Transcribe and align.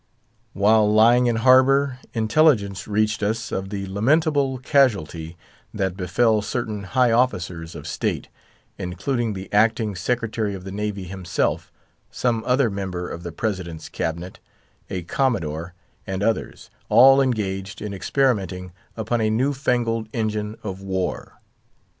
While 0.53 0.91
lying 0.91 1.27
in 1.27 1.35
harbour, 1.35 1.99
intelligence 2.15 2.87
reached 2.87 3.21
us 3.21 3.51
of 3.51 3.69
the 3.69 3.85
lamentable 3.85 4.57
casualty 4.57 5.37
that 5.75 5.95
befell 5.95 6.41
certain 6.41 6.85
high 6.85 7.11
officers 7.11 7.75
of 7.75 7.85
state, 7.85 8.27
including 8.79 9.33
the 9.33 9.47
acting 9.53 9.93
Secretary 9.93 10.55
of 10.55 10.63
the 10.63 10.71
Navy 10.71 11.03
himself, 11.03 11.71
some 12.09 12.43
other 12.47 12.71
member 12.71 13.07
of 13.07 13.21
the 13.21 13.31
President's 13.31 13.89
cabinet, 13.89 14.39
a 14.89 15.03
Commodore, 15.03 15.75
and 16.07 16.23
others, 16.23 16.71
all 16.89 17.21
engaged 17.21 17.79
in 17.79 17.93
experimenting 17.93 18.71
upon 18.97 19.21
a 19.21 19.29
new 19.29 19.53
fangled 19.53 20.09
engine 20.13 20.57
of 20.63 20.81
war. 20.81 21.39